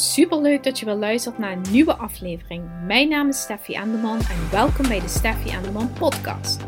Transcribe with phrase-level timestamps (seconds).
[0.00, 2.70] Super leuk dat je weer luistert naar een nieuwe aflevering.
[2.86, 6.60] Mijn naam is Steffi Anderman en welkom bij de Steffi Anderman podcast.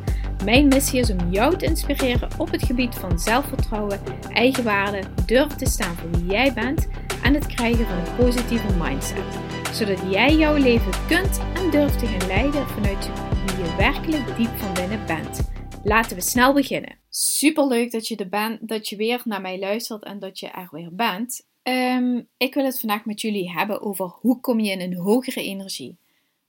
[0.44, 4.00] Mijn missie is om jou te inspireren op het gebied van zelfvertrouwen,
[4.32, 6.88] eigenwaarde, durven te staan voor wie jij bent
[7.22, 9.38] en het krijgen van een positieve mindset.
[9.72, 13.10] Zodat jij jouw leven kunt en durft te gaan leiden vanuit
[13.46, 15.50] wie je werkelijk diep van binnen bent.
[15.84, 16.98] Laten we snel beginnen.
[17.08, 20.48] Super leuk dat je, er bent, dat je weer naar mij luistert en dat je
[20.48, 21.50] er weer bent.
[21.62, 25.42] Um, ik wil het vandaag met jullie hebben over hoe kom je in een hogere
[25.42, 25.96] energie.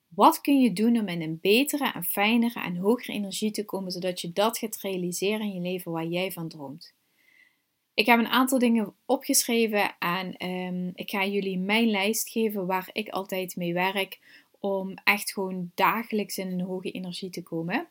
[0.08, 3.92] Wat kun je doen om in een betere en fijnere en hogere energie te komen,
[3.92, 6.94] zodat je dat gaat realiseren in je leven waar jij van droomt?
[7.94, 12.90] Ik heb een aantal dingen opgeschreven en um, ik ga jullie mijn lijst geven waar
[12.94, 14.20] ik altijd mee werk
[14.60, 17.88] om echt gewoon dagelijks in een hoge energie te komen.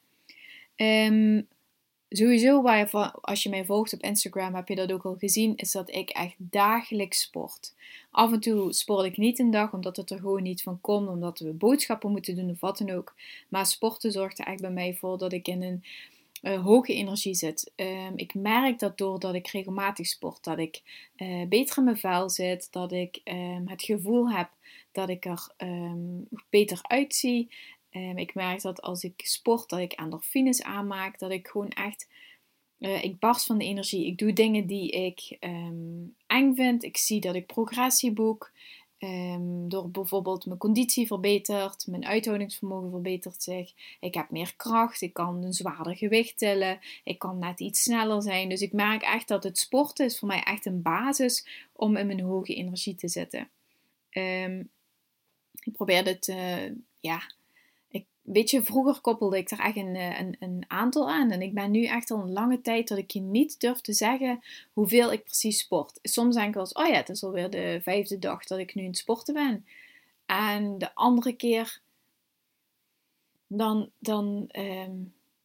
[0.76, 1.48] Um,
[2.14, 5.72] Sowieso, waar als je mij volgt op Instagram, heb je dat ook al gezien, is
[5.72, 7.74] dat ik echt dagelijks sport.
[8.10, 11.08] Af en toe sport ik niet een dag, omdat het er gewoon niet van komt,
[11.08, 13.14] omdat we boodschappen moeten doen of wat dan ook.
[13.48, 15.84] Maar sporten zorgt er echt bij mij voor dat ik in een
[16.42, 17.72] uh, hoge energie zit.
[17.76, 20.82] Um, ik merk dat doordat ik regelmatig sport, dat ik
[21.16, 24.48] uh, beter in mijn vel zit, dat ik um, het gevoel heb
[24.92, 27.48] dat ik er um, beter uitzie.
[27.92, 32.08] Um, ik merk dat als ik sport, dat ik endorfines aanmaak, dat ik gewoon echt,
[32.78, 34.06] uh, ik barst van de energie.
[34.06, 36.82] Ik doe dingen die ik um, eng vind.
[36.82, 38.50] Ik zie dat ik progressie boek.
[38.98, 43.72] Um, door bijvoorbeeld mijn conditie verbetert, mijn uithoudingsvermogen verbetert zich.
[44.00, 48.22] Ik heb meer kracht, ik kan een zwaarder gewicht tillen, ik kan net iets sneller
[48.22, 48.48] zijn.
[48.48, 52.06] Dus ik merk echt dat het sporten is voor mij echt een basis om in
[52.06, 53.50] mijn hoge energie te zitten.
[55.60, 56.70] Ik probeer dit, uh,
[57.00, 57.22] ja,
[58.22, 61.30] weet je, vroeger koppelde ik er echt een, eh, een, een, aantal aan.
[61.30, 63.92] En ik ben nu echt al een lange tijd dat ik je niet durf te
[63.92, 64.40] zeggen
[64.72, 65.98] hoeveel ik precies sport.
[66.02, 68.74] Soms denk ik wel eens, oh ja, het is alweer de vijfde dag dat ik
[68.74, 69.66] nu in het sporten ben.
[70.26, 71.80] En de andere keer,
[73.46, 74.92] dan, dan, ehm,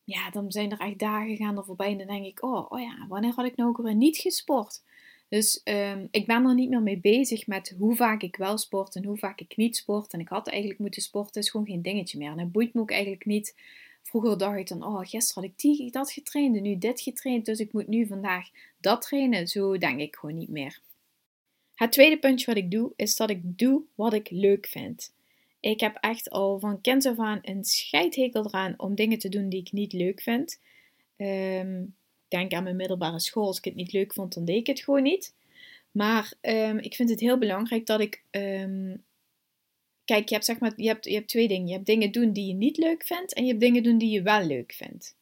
[0.03, 1.91] ja, dan zijn er echt dagen gaan er voorbij.
[1.91, 4.84] En dan denk ik, oh, oh ja, wanneer had ik nou ook weer niet gesport?
[5.30, 8.96] Dus um, ik ben er niet meer mee bezig met hoe vaak ik wel sport
[8.96, 10.14] en hoe vaak ik niet sport.
[10.14, 12.32] En ik had eigenlijk moeten sporten, is gewoon geen dingetje meer.
[12.32, 13.56] En het boeit me ook eigenlijk niet.
[14.02, 17.46] Vroeger dacht ik dan, oh, gisteren had ik die, dat getraind en nu dit getraind,
[17.46, 18.50] dus ik moet nu vandaag
[18.80, 19.48] dat trainen.
[19.48, 20.80] Zo denk ik gewoon niet meer.
[21.76, 25.14] Het tweede puntje wat ik doe, is dat ik doe wat ik leuk vind.
[25.59, 29.50] Ik heb echt al van kind af aan een scheidhekel eraan om dingen te doen
[29.50, 30.59] die ik niet leuk vind.
[31.18, 31.96] Um,
[32.28, 33.46] denk aan mijn middelbare school.
[33.46, 35.34] Als ik het niet leuk vond, dan deed ik het gewoon niet.
[35.92, 38.24] Maar um, ik vind het heel belangrijk dat ik.
[38.32, 39.04] Um,
[40.06, 41.68] kijk, je hebt, zeg maar, je, hebt, je hebt twee dingen.
[41.68, 43.34] Je hebt dingen doen die je niet leuk vindt.
[43.34, 45.16] En je hebt dingen doen die je wel leuk vindt.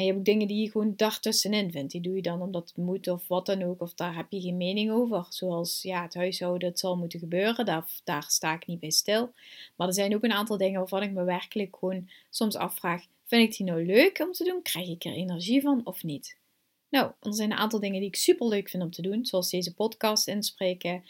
[0.00, 1.92] En je hebt ook dingen die je gewoon daartussenin vindt.
[1.92, 3.80] Die doe je dan omdat het moet of wat dan ook.
[3.80, 5.26] Of daar heb je geen mening over.
[5.28, 7.64] Zoals ja, het huishouden, het zal moeten gebeuren.
[7.64, 9.32] Daar, daar sta ik niet bij stil.
[9.76, 13.50] Maar er zijn ook een aantal dingen waarvan ik me werkelijk gewoon soms afvraag Vind
[13.50, 14.62] ik die nou leuk om te doen?
[14.62, 16.36] Krijg ik er energie van of niet?
[16.88, 19.50] Nou, er zijn een aantal dingen die ik super leuk vind om te doen, zoals
[19.50, 21.04] deze podcast inspreken,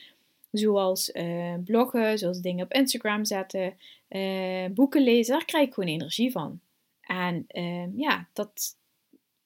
[0.53, 3.75] zoals uh, bloggen, zoals dingen op Instagram zetten,
[4.09, 5.33] uh, boeken lezen.
[5.33, 6.61] Daar krijg ik gewoon energie van.
[7.01, 8.78] En uh, ja, dat,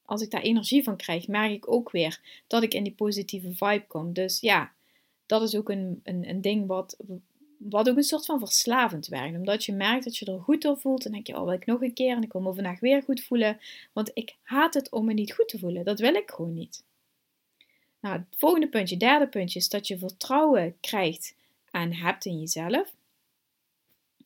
[0.04, 3.54] als ik daar energie van krijg, merk ik ook weer dat ik in die positieve
[3.54, 4.12] vibe kom.
[4.12, 4.72] Dus ja,
[5.26, 6.97] dat is ook een, een, een ding wat,
[7.56, 9.37] wat ook een soort van verslavend werkt.
[9.37, 11.04] Omdat je merkt dat je er goed door voelt.
[11.06, 13.03] En denk je, oh, wil ik nog een keer en ik wil me vandaag weer
[13.03, 13.60] goed voelen.
[13.93, 15.84] Want ik haat het om me niet goed te voelen.
[15.84, 16.84] Dat wil ik gewoon niet.
[18.00, 21.34] Nou, het volgende puntje, derde puntje, is dat je vertrouwen krijgt
[21.70, 22.94] en hebt in jezelf.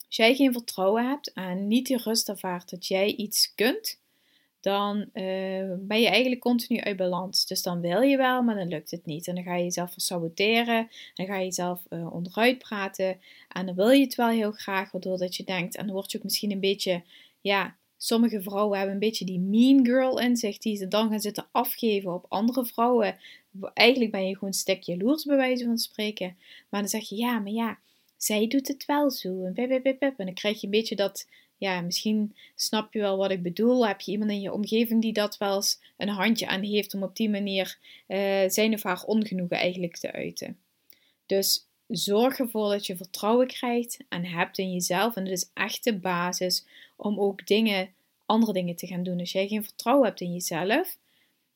[0.05, 3.99] Als jij geen vertrouwen hebt en niet die rust ervaart dat jij iets kunt,
[4.59, 7.45] dan uh, ben je eigenlijk continu uit balans.
[7.45, 9.27] Dus dan wil je wel, maar dan lukt het niet.
[9.27, 13.19] En dan ga je jezelf saboteren, dan ga je jezelf uh, onderuit praten.
[13.47, 16.11] En dan wil je het wel heel graag, waardoor dat je denkt, en dan word
[16.11, 17.03] je ook misschien een beetje,
[17.41, 21.19] ja, sommige vrouwen hebben een beetje die mean girl in zich, die ze dan gaan
[21.19, 23.17] zitten afgeven op andere vrouwen.
[23.73, 26.37] Eigenlijk ben je gewoon een stuk jaloers, bij wijze van spreken.
[26.69, 27.79] Maar dan zeg je, ja, maar ja,
[28.17, 29.43] zij doet het wel zo.
[29.43, 31.27] En, en dan krijg je een beetje dat
[31.59, 33.87] ja, misschien snap je wel wat ik bedoel.
[33.87, 37.03] Heb je iemand in je omgeving die dat wel eens een handje aan heeft om
[37.03, 37.77] op die manier
[38.07, 40.57] uh, zijn of haar ongenoegen eigenlijk te uiten.
[41.25, 45.15] Dus zorg ervoor dat je vertrouwen krijgt en hebt in jezelf.
[45.15, 46.65] En dat is echt de basis
[46.95, 47.89] om ook dingen,
[48.25, 49.19] andere dingen te gaan doen.
[49.19, 50.97] Als jij geen vertrouwen hebt in jezelf,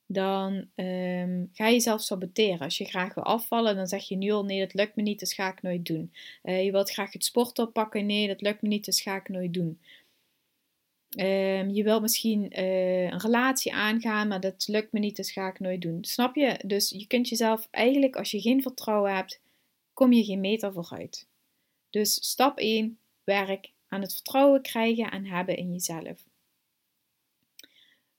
[0.05, 2.59] dan um, ga je jezelf saboteren.
[2.59, 5.19] Als je graag wil afvallen, dan zeg je nu al nee, dat lukt me niet,
[5.19, 6.13] dat ga ik nooit doen.
[6.43, 9.29] Uh, je wilt graag het sport oppakken, nee, dat lukt me niet, dat ga ik
[9.29, 9.79] nooit doen.
[11.17, 15.47] Um, je wilt misschien uh, een relatie aangaan, maar dat lukt me niet, dat ga
[15.47, 16.03] ik nooit doen.
[16.03, 16.59] Snap je?
[16.65, 19.41] Dus je kunt jezelf eigenlijk, als je geen vertrouwen hebt,
[19.93, 21.27] kom je geen meter vooruit.
[21.89, 26.25] Dus stap 1, werk aan het vertrouwen krijgen en hebben in jezelf.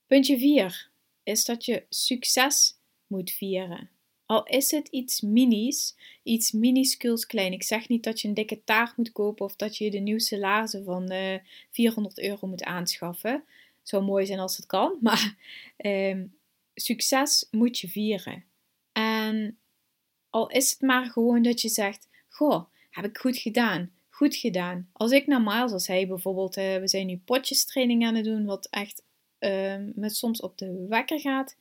[0.07, 0.89] Puntje 4
[1.25, 2.77] is dat je succes
[3.07, 3.89] moet vieren.
[4.25, 7.53] Al is het iets minis, iets minuscules klein.
[7.53, 10.39] Ik zeg niet dat je een dikke taart moet kopen of dat je de nieuwste
[10.39, 11.41] laarzen van uh, eh,
[11.71, 13.43] 400 euro moet aanschaffen.
[13.83, 15.35] Zou mooi zijn als het kan, maar
[15.77, 16.35] um,
[16.73, 18.43] succes moet je vieren.
[18.91, 19.57] En
[20.29, 23.91] al is het maar gewoon dat je zegt: Goh, heb ik goed gedaan?
[24.09, 24.89] Goed gedaan.
[24.93, 28.67] Als ik normaal, zoals hij bijvoorbeeld, uh, we zijn nu potjestraining aan het doen, wat
[28.69, 29.03] echt
[29.45, 31.57] uh, met soms op de wekker gaat.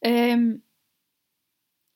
[0.00, 0.62] Um,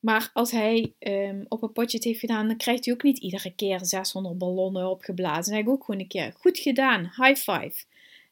[0.03, 3.17] maar als hij um, op een potje het heeft gedaan, dan krijgt hij ook niet
[3.17, 5.53] iedere keer 600 ballonnen opgeblazen.
[5.53, 7.73] Dan ik ook gewoon een keer: Goed gedaan, high five.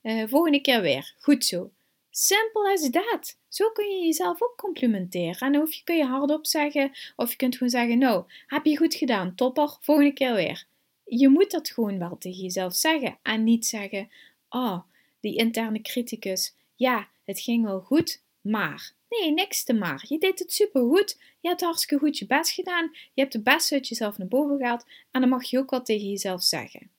[0.03, 1.71] Uh, volgende keer weer, goed zo.
[2.09, 3.37] Simpel as dat.
[3.47, 5.47] Zo kun je jezelf ook complimenteren.
[5.47, 8.77] En hoef je, kun je hardop zeggen, of je kunt gewoon zeggen: Nou, heb je
[8.77, 10.65] goed gedaan, topper, volgende keer weer.
[11.05, 13.17] Je moet dat gewoon wel tegen jezelf zeggen.
[13.21, 14.09] En niet zeggen:
[14.49, 14.79] Oh,
[15.19, 18.93] die interne criticus, ja, het ging wel goed, maar.
[19.09, 20.05] Nee, niks te maar.
[20.07, 21.21] Je deed het supergoed.
[21.39, 22.89] Je hebt hartstikke goed je best gedaan.
[23.13, 24.85] Je hebt de beste uit jezelf naar boven gehaald.
[25.11, 26.91] En dan mag je ook wel tegen jezelf zeggen.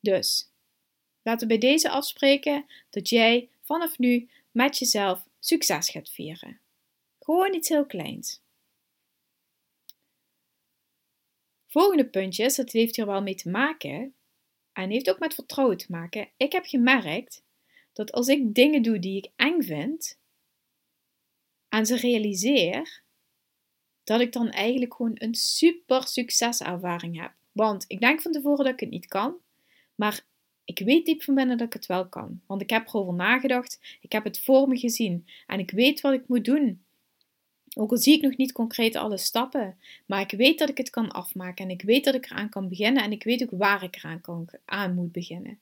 [0.00, 0.52] Dus,
[1.22, 6.60] laten we bij deze afspreken dat jij vanaf nu met jezelf succes gaat vieren.
[7.18, 8.40] Gewoon iets heel kleins.
[11.66, 14.14] Volgende puntje, dat heeft hier wel mee te maken
[14.72, 16.28] en heeft ook met vertrouwen te maken.
[16.36, 17.44] Ik heb gemerkt
[17.96, 20.18] dat als ik dingen doe die ik eng vind,
[21.68, 23.02] en ze realiseer,
[24.04, 27.32] dat ik dan eigenlijk gewoon een super succeservaring heb.
[27.52, 29.36] Want ik denk van tevoren dat ik het niet kan,
[29.94, 30.26] maar
[30.64, 32.40] ik weet diep van binnen dat ik het wel kan.
[32.46, 36.12] Want ik heb erover nagedacht, ik heb het voor me gezien en ik weet wat
[36.12, 36.84] ik moet doen.
[37.76, 40.90] Ook al zie ik nog niet concreet alle stappen, maar ik weet dat ik het
[40.90, 43.82] kan afmaken en ik weet dat ik eraan kan beginnen en ik weet ook waar
[43.82, 45.60] ik eraan kan, aan moet beginnen.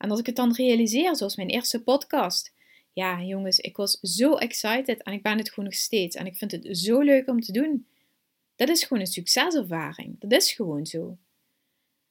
[0.00, 2.52] En als ik het dan realiseer, zoals mijn eerste podcast,
[2.92, 6.16] ja, jongens, ik was zo excited en ik ben het gewoon nog steeds.
[6.16, 7.86] En ik vind het zo leuk om te doen.
[8.56, 10.16] Dat is gewoon een succeservaring.
[10.18, 11.16] Dat is gewoon zo.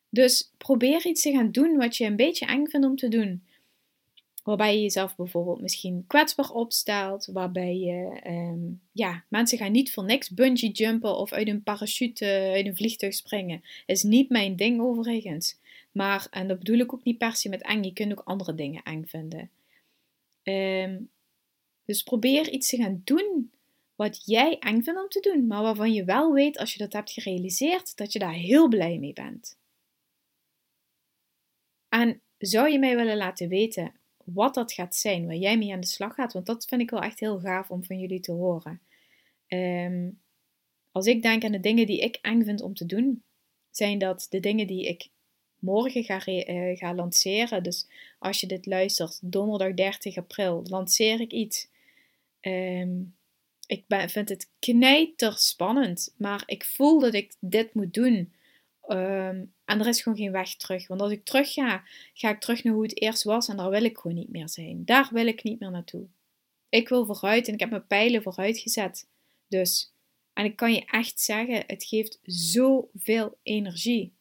[0.09, 3.44] Dus probeer iets te gaan doen wat je een beetje eng vindt om te doen.
[4.44, 7.25] Waarbij je jezelf bijvoorbeeld misschien kwetsbaar opstelt.
[7.25, 8.59] Waarbij je, ehm,
[8.92, 13.13] ja, mensen gaan niet voor niks bungee jumpen of uit een parachute, uit een vliegtuig
[13.13, 13.63] springen.
[13.85, 15.57] Is niet mijn ding overigens.
[15.99, 18.55] Maar, en dat bedoel ik ook niet per se met eng, je kunt ook andere
[18.55, 19.49] dingen eng vinden.
[20.43, 21.01] Ehm,
[21.85, 23.51] dus probeer iets te gaan doen
[23.95, 26.93] wat jij eng vindt om te doen, maar waarvan je wel weet als je dat
[26.93, 29.57] hebt gerealiseerd dat je daar heel blij mee bent.
[31.89, 33.93] En zou je mij willen laten weten
[34.23, 36.33] wat dat gaat zijn, waar jij mee aan de slag gaat?
[36.33, 38.81] Want dat vind ik wel echt heel gaaf om van jullie te horen.
[39.47, 40.09] Ehm,
[40.91, 43.23] als ik denk aan de dingen die ik eng vind om te doen,
[43.69, 45.09] zijn dat de dingen die ik
[45.59, 47.63] morgen ga, uh, ga lanceren.
[47.63, 47.88] Dus
[48.19, 51.67] als je dit luistert, donderdag 30 april, lanceer ik iets.
[52.39, 53.01] Ehm,
[53.67, 58.33] ik ben, vind het knijter spannend, maar ik voel dat ik dit moet doen.
[58.81, 60.88] Ehm, en er is gewoon geen weg terug.
[60.88, 61.83] Want als ik terug ga,
[62.13, 64.50] ga ik terug naar hoe het eerst was en daar wil ik gewoon niet meer
[64.50, 64.85] zijn.
[64.85, 66.07] Daar wil ik niet meer naartoe.
[66.69, 69.07] Ik wil vooruit en ik heb mijn pijlen vooruit gezet.
[69.47, 69.94] Dus,
[70.33, 74.13] en ik kan je echt zeggen, het geeft zoveel energie.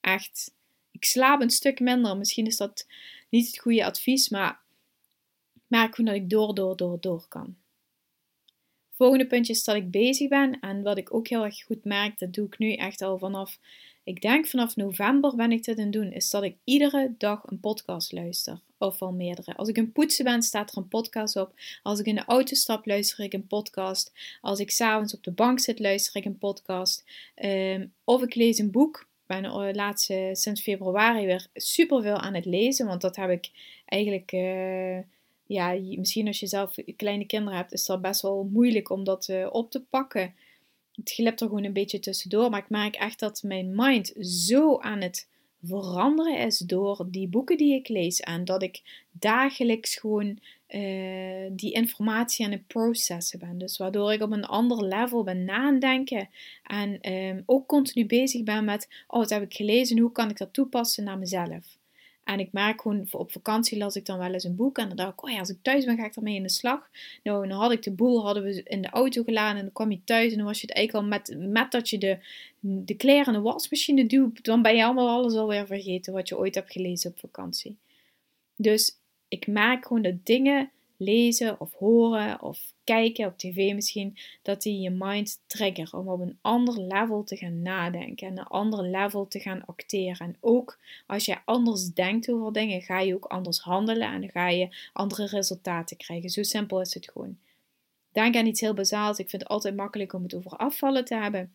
[0.00, 0.54] Echt
[0.92, 2.16] ik slaap een stuk minder.
[2.16, 2.86] Misschien is dat
[3.28, 4.60] niet het goede advies, maar
[5.54, 7.56] ik merk gewoon dat ik door, door, door, door kan.
[8.90, 10.60] Volgende puntje is dat ik bezig ben.
[10.60, 13.58] En wat ik ook heel erg goed merk, dat doe ik nu echt al vanaf,
[14.04, 17.42] ik denk vanaf november ben ik dit aan het doen, is dat ik iedere dag
[17.44, 18.60] een podcast luister.
[18.78, 19.56] Of wel meerdere.
[19.56, 21.54] Als ik een poetsen ben, staat er een podcast op.
[21.82, 24.12] Als ik in de auto stap, luister ik een podcast.
[24.40, 27.04] Als ik s'avonds op de bank zit, luister ik een podcast.
[27.34, 32.34] Ehm, of ik lees een boek ben uh, laatste, sinds februari weer super veel aan
[32.34, 32.86] het lezen.
[32.86, 33.50] Want dat heb ik
[33.84, 34.32] eigenlijk.
[34.32, 34.98] Uh,
[35.46, 39.28] ja, misschien als je zelf kleine kinderen hebt, is dat best wel moeilijk om dat
[39.28, 40.34] uh, op te pakken.
[40.92, 42.50] Het glipt er gewoon een beetje tussendoor.
[42.50, 45.28] Maar ik merk echt dat mijn mind zo aan het
[45.62, 48.20] veranderen is door die boeken die ik lees.
[48.20, 50.38] En dat ik dagelijks gewoon
[50.68, 53.58] uh, die informatie aan het processen ben.
[53.58, 56.28] Dus waardoor ik op een ander level ben nadenken.
[56.62, 59.98] En um, ook continu bezig ben met, oh, wat heb ik gelezen?
[59.98, 61.80] Hoe kan ik dat toepassen naar mezelf?
[62.24, 64.78] En ik merk gewoon, op vakantie las ik dan wel eens een boek.
[64.78, 66.48] En dan dacht ik, oh ja, als ik thuis ben, ga ik ermee in de
[66.48, 66.90] slag.
[67.22, 69.56] Nou, dan had ik de boel, hadden we in de auto geladen.
[69.56, 71.90] En dan kwam je thuis en dan was je het eigenlijk al met, met dat
[71.90, 72.18] je de,
[72.64, 74.44] de kleren in de wasmachine duwt.
[74.44, 77.76] Dan ben je allemaal alles alweer vergeten wat je ooit hebt gelezen op vakantie.
[78.56, 78.96] Dus
[79.28, 84.80] ik merk gewoon dat dingen lezen of horen of kijken op tv misschien, dat die
[84.80, 89.28] je mind trigger om op een ander level te gaan nadenken en een ander level
[89.28, 90.26] te gaan acteren.
[90.26, 94.48] En ook als je anders denkt over dingen, ga je ook anders handelen en ga
[94.48, 96.30] je andere resultaten krijgen.
[96.30, 97.38] Zo simpel is het gewoon.
[98.12, 99.18] Denk aan iets heel bazaals.
[99.18, 101.54] Ik vind het altijd makkelijk om het over afvallen te hebben.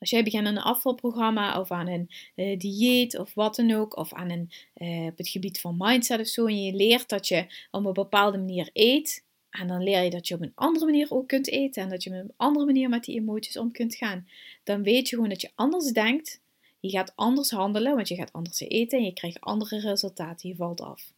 [0.00, 3.96] Als jij begint aan een afvalprogramma of aan een uh, dieet of wat dan ook,
[3.96, 7.28] of aan een, uh, op het gebied van mindset of zo, en je leert dat
[7.28, 10.84] je op een bepaalde manier eet, en dan leer je dat je op een andere
[10.84, 13.72] manier ook kunt eten en dat je op een andere manier met die emoties om
[13.72, 14.28] kunt gaan,
[14.64, 16.40] dan weet je gewoon dat je anders denkt,
[16.80, 20.56] je gaat anders handelen, want je gaat anders eten en je krijgt andere resultaten, je
[20.56, 21.12] valt af.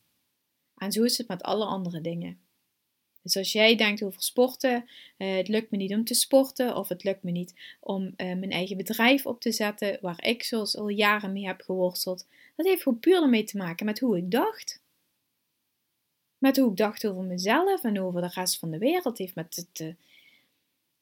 [0.76, 2.40] En zo is het met alle andere dingen.
[3.22, 4.88] Dus als jij denkt over sporten,
[5.18, 8.12] uh, het lukt me niet om te sporten of het lukt me niet om uh,
[8.16, 12.26] mijn eigen bedrijf op te zetten, waar ik zoals al jaren mee heb geworsteld,
[12.56, 14.80] dat heeft gewoon puur ermee te maken met hoe ik dacht.
[16.38, 19.18] Met hoe ik dacht over mezelf en over de rest van de wereld.
[19.18, 19.94] heeft met het, uh,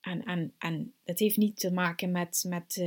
[0.00, 2.84] en, en, en dat heeft niet te maken met, met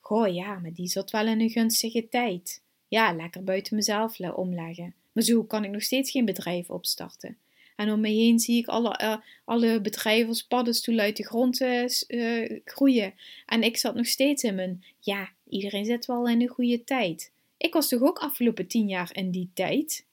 [0.00, 2.62] goh ja, maar die zat wel in een gunstige tijd.
[2.88, 4.94] Ja, lekker buiten mezelf omleggen.
[5.12, 7.36] Maar zo kan ik nog steeds geen bedrijf opstarten.
[7.76, 12.60] En om me heen zie ik alle, uh, alle bedrijven paddenstoelen uit de grond uh,
[12.64, 13.14] groeien.
[13.46, 17.32] En ik zat nog steeds in mijn, ja, iedereen zit wel in een goede tijd.
[17.56, 20.06] Ik was toch ook afgelopen tien jaar in die tijd.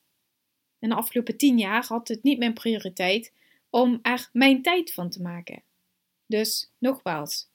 [0.80, 3.32] En de afgelopen tien jaar had het niet mijn prioriteit
[3.70, 5.62] om er mijn tijd van te maken.
[6.26, 7.48] Dus nogmaals,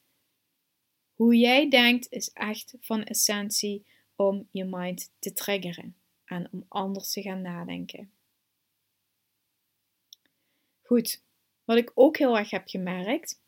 [1.14, 3.84] hoe jij denkt is echt van essentie
[4.16, 8.10] om je mind te triggeren en om anders te gaan nadenken.
[10.88, 11.22] Goed,
[11.64, 13.40] wat ik ook heel erg heb gemerkt,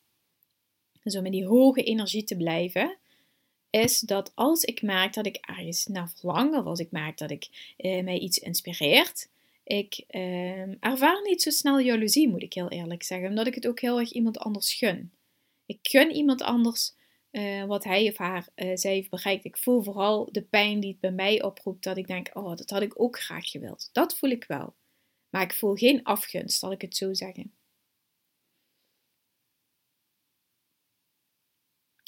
[1.02, 2.99] dus om in die hoge energie te blijven,
[3.70, 7.30] is dat als ik merk dat ik ergens naar verlang, of als ik merk dat
[7.30, 9.28] ik eh, mij iets inspireert,
[9.64, 13.66] ik eh, ervaar niet zo snel jaloezie, moet ik heel eerlijk zeggen, omdat ik het
[13.66, 15.12] ook heel erg iemand anders gun.
[15.66, 16.94] Ik gun iemand anders
[17.30, 19.44] uh, wat hij of haar uh, zij heeft bereikt.
[19.44, 22.70] Ik voel vooral de pijn die het bij mij oproept, dat ik denk, oh, dat
[22.70, 23.90] had ik ook graag gewild.
[23.92, 24.75] Dat voel ik wel.
[25.30, 27.54] Maar ik voel geen afgunst, zal ik het zo zeggen.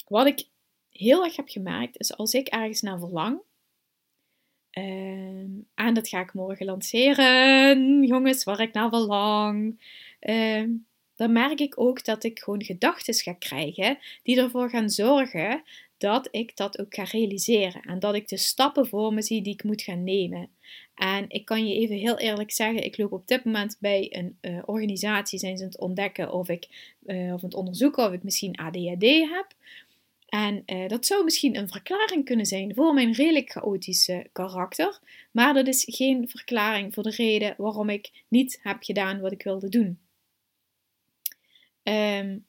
[0.07, 0.47] Wat ik
[0.89, 3.41] heel erg heb gemerkt is als ik ergens naar verlang.
[4.77, 9.81] Uh, en dat ga ik morgen lanceren, jongens, waar ik naar verlang.
[10.21, 10.69] Uh,
[11.15, 15.63] dan merk ik ook dat ik gewoon gedachten ga krijgen die ervoor gaan zorgen
[16.03, 17.81] dat ik dat ook ga realiseren.
[17.81, 20.49] En dat ik de stappen voor me zie die ik moet gaan nemen.
[20.95, 24.37] En ik kan je even heel eerlijk zeggen, ik loop op dit moment bij een
[24.41, 28.23] uh, organisatie, zijn ze aan het ontdekken of ik, uh, of het onderzoeken of ik
[28.23, 29.47] misschien ADHD heb.
[30.27, 34.99] En uh, dat zou misschien een verklaring kunnen zijn voor mijn redelijk chaotische karakter,
[35.31, 39.43] maar dat is geen verklaring voor de reden waarom ik niet heb gedaan wat ik
[39.43, 39.99] wilde doen.
[41.83, 42.45] Um,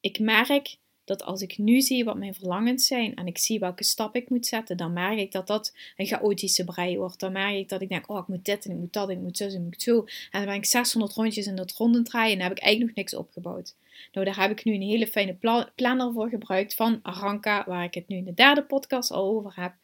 [0.00, 0.76] ik merk
[1.08, 4.30] dat als ik nu zie wat mijn verlangens zijn en ik zie welke stap ik
[4.30, 7.20] moet zetten, dan merk ik dat dat een chaotische brei wordt.
[7.20, 9.18] Dan merk ik dat ik denk, oh, ik moet dit en ik moet dat, ik
[9.18, 9.98] moet zo en ik moet zo.
[9.98, 12.96] En dan ben ik 600 rondjes in dat ronden draaien en dan heb ik eigenlijk
[12.96, 13.74] nog niks opgebouwd.
[14.12, 15.36] Nou, daar heb ik nu een hele fijne
[15.74, 19.52] planner voor gebruikt van Aranka, waar ik het nu in de derde podcast al over
[19.54, 19.74] heb.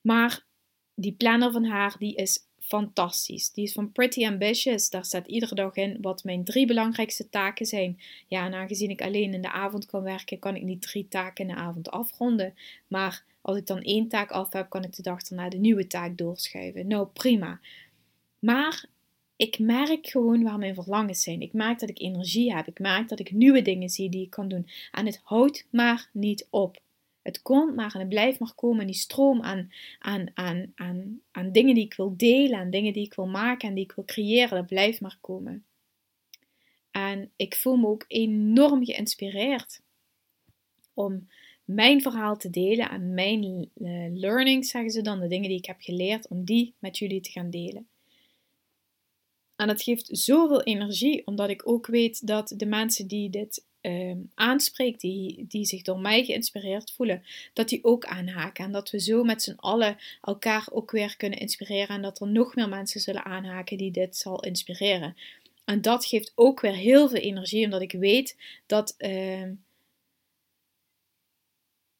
[0.00, 0.46] Maar
[0.94, 3.50] die planner van haar, die is fantastisch.
[3.52, 4.90] Die is van Pretty Ambitious.
[4.90, 8.00] Daar staat iedere dag in wat mijn drie belangrijkste taken zijn.
[8.26, 11.48] Ja, en aangezien ik alleen in de avond kan werken, kan ik niet drie taken
[11.48, 12.54] in de avond afronden.
[12.88, 15.86] Maar als ik dan één taak af heb, kan ik de dag daarna de nieuwe
[15.86, 16.86] taak doorschuiven.
[16.86, 17.60] Nou, prima.
[18.38, 18.84] Maar
[19.36, 21.40] ik merk gewoon waar mijn verlangens zijn.
[21.40, 22.66] Ik merk dat ik energie heb.
[22.66, 24.68] Ik merk dat ik nieuwe dingen zie die ik kan doen.
[24.92, 26.80] En het houdt maar niet op.
[27.28, 28.86] Het komt maar en het blijft maar komen.
[28.86, 33.04] Die stroom aan, aan, aan, aan, aan dingen die ik wil delen, aan dingen die
[33.04, 35.64] ik wil maken en die ik wil creëren, dat blijft maar komen.
[36.90, 39.80] En ik voel me ook enorm geïnspireerd
[40.94, 41.28] om
[41.64, 45.66] mijn verhaal te delen en mijn uh, learnings, zeggen ze dan, de dingen die ik
[45.66, 47.88] heb geleerd, om die met jullie te gaan delen.
[49.56, 54.16] En dat geeft zoveel energie, omdat ik ook weet dat de mensen die dit uh,
[54.34, 58.64] aanspreekt, die, die zich door mij geïnspireerd voelen, dat die ook aanhaken.
[58.64, 61.96] En dat we zo met z'n allen elkaar ook weer kunnen inspireren.
[61.96, 65.16] En dat er nog meer mensen zullen aanhaken die dit zal inspireren.
[65.64, 68.94] En dat geeft ook weer heel veel energie, omdat ik weet dat.
[68.98, 69.42] Uh,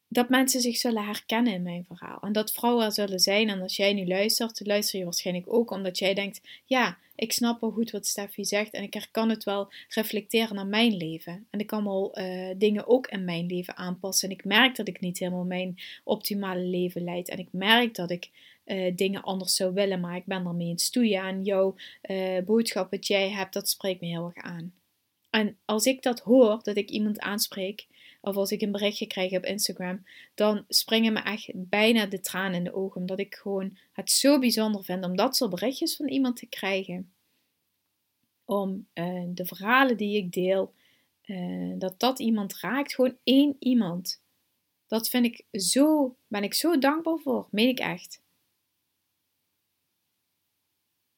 [0.09, 2.19] dat mensen zich zullen herkennen in mijn verhaal.
[2.21, 3.49] En dat vrouwen er zullen zijn.
[3.49, 7.61] En als jij nu luistert, luister je waarschijnlijk ook omdat jij denkt: ja, ik snap
[7.61, 8.73] wel goed wat Steffi zegt.
[8.73, 11.47] En ik kan het wel reflecteren naar mijn leven.
[11.49, 14.29] En ik kan wel uh, dingen ook in mijn leven aanpassen.
[14.29, 17.29] En ik merk dat ik niet helemaal mijn optimale leven leid.
[17.29, 18.29] En ik merk dat ik
[18.65, 21.23] uh, dingen anders zou willen, maar ik ben ermee in stoeien.
[21.23, 21.75] En jouw
[22.09, 24.73] uh, boodschap wat jij hebt, dat spreekt me heel erg aan.
[25.29, 27.87] En als ik dat hoor, dat ik iemand aanspreek,
[28.21, 32.53] of als ik een berichtje krijg op Instagram, dan springen me echt bijna de tranen
[32.53, 33.01] in de ogen.
[33.01, 37.13] Omdat ik gewoon het zo bijzonder vind om dat soort berichtjes van iemand te krijgen.
[38.45, 40.73] Om uh, de verhalen die ik deel,
[41.25, 42.93] uh, dat dat iemand raakt.
[42.93, 44.21] Gewoon één iemand.
[44.87, 47.47] Dat vind ik zo, ben ik zo dankbaar voor.
[47.51, 48.21] Meen ik echt.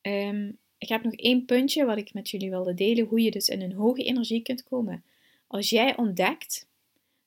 [0.01, 3.05] Um, ik heb nog één puntje wat ik met jullie wilde delen.
[3.05, 5.03] Hoe je dus in een hoge energie kunt komen.
[5.47, 6.69] Als jij ontdekt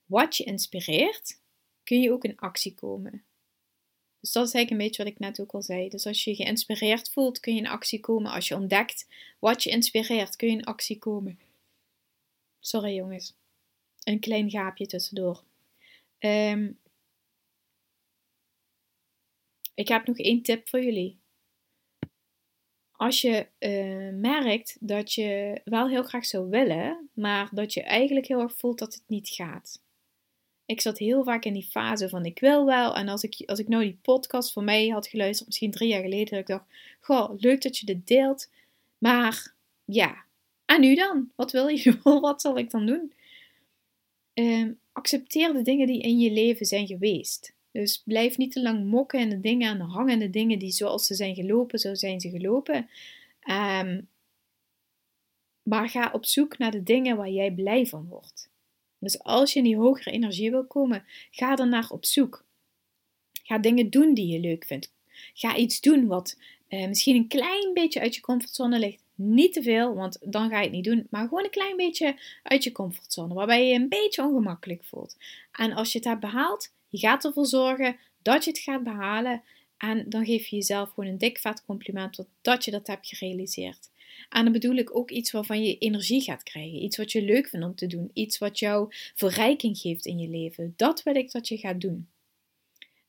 [0.06, 1.40] wat je inspireert,
[1.82, 3.24] kun je ook in actie komen.
[4.20, 5.88] Dus dat is eigenlijk een beetje wat ik net ook al zei.
[5.88, 8.32] Dus als je geïnspireerd voelt, kun je in actie komen.
[8.32, 9.08] Als je ontdekt
[9.38, 11.38] wat je inspireert, kun je in actie komen.
[12.60, 13.36] Sorry jongens.
[14.02, 15.44] Een klein gaapje tussendoor.
[16.18, 16.78] Um,
[19.74, 21.18] ik heb nog één tip voor jullie.
[22.92, 28.26] Als je uh, merkt dat je wel heel graag zou willen, maar dat je eigenlijk
[28.26, 29.82] heel erg voelt dat het niet gaat.
[30.66, 32.94] Ik zat heel vaak in die fase van ik wil wel.
[32.94, 36.02] En als ik, als ik nou die podcast voor mij had geluisterd, misschien drie jaar
[36.02, 36.64] geleden, dat ik dacht,
[37.00, 38.50] goh, leuk dat je dit deelt.
[38.98, 39.54] Maar
[39.84, 40.24] ja,
[40.64, 41.30] en nu dan?
[41.36, 41.98] Wat wil je?
[42.20, 43.12] Wat zal ik dan doen?
[44.34, 47.54] Um, accepteer de dingen die in je leven zijn geweest.
[47.70, 50.18] Dus blijf niet te lang mokken en de dingen aan hangen.
[50.18, 52.88] De dingen die zoals ze zijn gelopen, zo zijn ze gelopen.
[53.50, 54.08] Um,
[55.62, 58.50] maar ga op zoek naar de dingen waar jij blij van wordt.
[59.04, 62.44] Dus als je in die hogere energie wil komen, ga er naar op zoek.
[63.42, 64.92] Ga dingen doen die je leuk vindt.
[65.34, 69.02] Ga iets doen wat uh, misschien een klein beetje uit je comfortzone ligt.
[69.14, 71.06] Niet te veel, want dan ga je het niet doen.
[71.10, 73.34] Maar gewoon een klein beetje uit je comfortzone.
[73.34, 75.16] Waarbij je je een beetje ongemakkelijk voelt.
[75.52, 79.42] En als je het hebt behaald, je gaat ervoor zorgen dat je het gaat behalen.
[79.76, 83.90] En dan geef je jezelf gewoon een dik vet compliment dat je dat hebt gerealiseerd.
[84.28, 86.82] En dan bedoel ik ook iets waarvan je energie gaat krijgen.
[86.82, 88.10] Iets wat je leuk vindt om te doen.
[88.12, 90.74] Iets wat jou verrijking geeft in je leven.
[90.76, 92.08] Dat wil ik dat je gaat doen.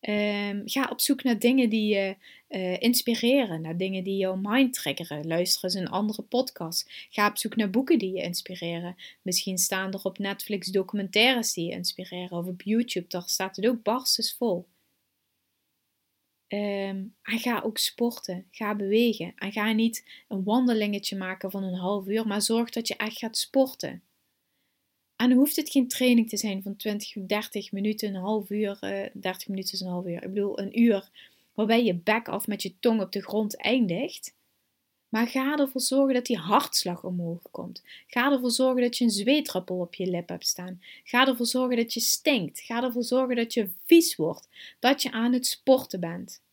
[0.10, 2.16] Um, ga op zoek naar dingen die je
[2.50, 5.28] uh, inspireren, naar dingen die jouw mind triggeren.
[5.28, 7.08] Luister eens een andere podcast.
[7.10, 8.96] Ga op zoek naar boeken die je inspireren.
[9.22, 13.68] Misschien staan er op Netflix documentaires die je inspireren, of op YouTube, daar staat het
[13.68, 14.66] ook barstens vol.
[16.56, 19.34] Um, en ga ook sporten, ga bewegen.
[19.36, 23.18] En ga niet een wandelingetje maken van een half uur, maar zorg dat je echt
[23.18, 24.04] gaat sporten.
[25.16, 28.78] En hoeft het geen training te zijn van 20, 30 minuten, een half uur.
[28.82, 30.24] Uh, eh, 30 minuten is een half uur.
[30.24, 31.10] Ik bedoel, een uur
[31.54, 34.36] waarbij je bek af met je tong op de grond eindigt.
[35.10, 37.84] Maar ga ervoor zorgen dat die hartslag omhoog komt.
[38.08, 40.82] Ga ervoor zorgen dat je een zweetruppel op je lip hebt staan.
[41.04, 42.60] Ga ervoor zorgen dat je stinkt.
[42.60, 44.48] Ga ervoor zorgen dat je vies wordt.
[44.80, 46.44] Dat je aan het sporten bent.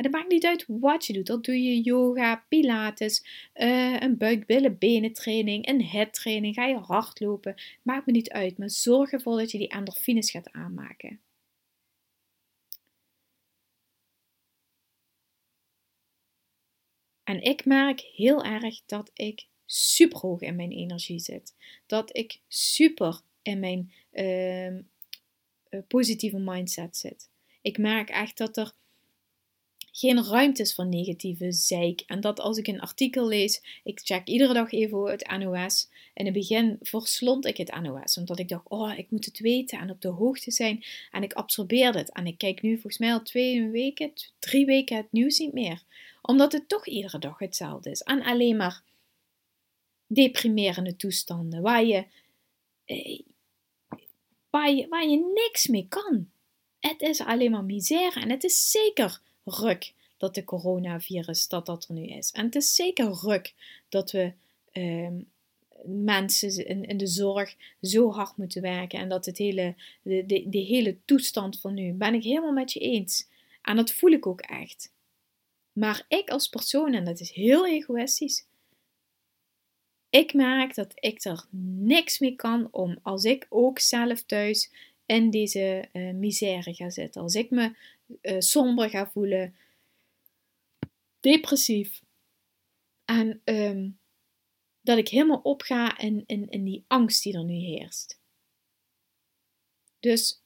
[0.00, 1.26] En het maakt niet uit wat je doet.
[1.26, 6.54] Dat doe je yoga, pilates, uh, een buik, billen, benen training, een head training.
[6.54, 7.54] Ga je hardlopen.
[7.82, 8.58] Maakt me niet uit.
[8.58, 11.20] Maar zorg ervoor dat je die endorfines gaat aanmaken.
[17.24, 21.54] En ik merk heel erg dat ik super hoog in mijn energie zit.
[21.86, 24.78] Dat ik super in mijn uh,
[25.88, 27.30] positieve mindset zit.
[27.62, 28.72] Ik merk echt dat er
[30.00, 32.02] geen ruimte is voor negatieve zeik.
[32.06, 35.88] En dat als ik een artikel lees, ik check iedere dag even het NOS.
[36.14, 39.78] In het begin verslond ik het NOS, omdat ik dacht, oh, ik moet het weten
[39.78, 40.84] en op de hoogte zijn.
[41.10, 42.12] En ik absorbeerde het.
[42.12, 45.82] En ik kijk nu volgens mij al twee weken, drie weken het nieuws niet meer.
[46.22, 48.00] Omdat het toch iedere dag hetzelfde is.
[48.00, 48.82] En alleen maar
[50.06, 52.04] deprimerende toestanden, waar je,
[52.84, 53.20] eh,
[54.50, 56.30] waar je, waar je niks mee kan.
[56.78, 61.88] Het is alleen maar misère en het is zeker ruk dat de coronavirus dat dat
[61.88, 62.30] er nu is.
[62.30, 63.54] En het is zeker ruk
[63.88, 64.32] dat we
[64.72, 65.20] ehm,
[65.84, 70.58] mensen in, de zorg zo hard moeten werken en dat het hele, de, de, de
[70.58, 73.28] hele toestand van nu, ben ik helemaal met je eens.
[73.62, 74.92] En dat voel ik ook echt.
[75.72, 78.46] Maar ik als persoon, en dat is heel egoïstisch,
[80.10, 81.44] ik merk dat ik er
[81.78, 84.70] niks mee kan om als ik ook zelf thuis
[85.10, 87.22] in deze uh, misère ga zitten.
[87.22, 87.76] Als ik me
[88.22, 89.54] uh, somber ga voelen,
[91.20, 92.02] depressief.
[93.04, 93.98] En um,
[94.80, 98.18] dat ik helemaal opga in, in, in die angst die er nu heerst.
[100.00, 100.42] Dus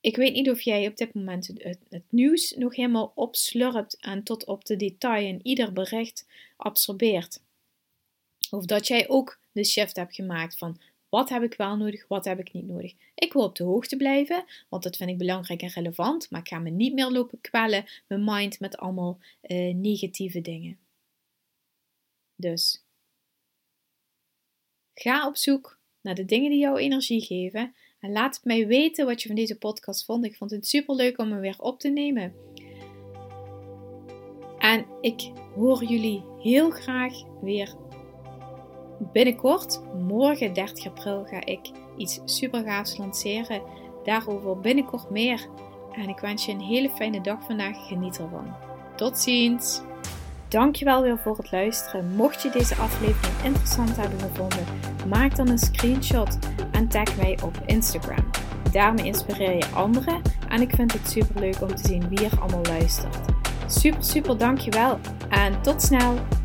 [0.00, 4.44] ik weet niet of jij op dit moment het, nieuws nog helemaal opslurpt en tot
[4.44, 6.26] op de detail in ieder bericht
[6.56, 7.40] absorbeert.
[8.50, 12.24] Of dat jij ook de shift hebt gemaakt van Wat heb ik wel nodig, wat
[12.24, 12.94] heb ik niet nodig?
[13.14, 16.30] Ik wil op de hoogte blijven, want dat vind ik belangrijk en relevant.
[16.30, 20.78] Maar ik ga me niet meer lopen kwellen, mijn mind, met allemaal uh, negatieve dingen.
[22.36, 22.84] Dus
[24.94, 27.74] ga op zoek naar de dingen die jou energie geven.
[28.00, 30.24] En laat het mij weten wat je van deze podcast vond.
[30.24, 32.34] Ik vond het super leuk om hem weer op te nemen.
[34.58, 35.20] En ik
[35.54, 37.74] hoor jullie heel graag weer
[38.98, 39.80] binnenkort.
[40.08, 43.62] Morgen 30 april ga ik iets super gaafs lanceren.
[44.04, 45.46] Daarover binnenkort meer.
[45.92, 47.86] En ik wens je een hele fijne dag vandaag.
[47.86, 48.54] Geniet ervan.
[48.96, 49.82] Tot ziens!
[50.48, 52.14] Dankjewel weer voor het luisteren.
[52.16, 54.64] Mocht je deze aflevering interessant hebben gevonden,
[55.08, 56.38] maak dan een screenshot
[56.72, 58.30] en tag mij op Instagram.
[58.72, 62.40] Daarmee inspireer je anderen en ik vind het super leuk om te zien wie er
[62.40, 63.18] allemaal luistert.
[63.66, 66.37] Super, super dankjewel en tot snel!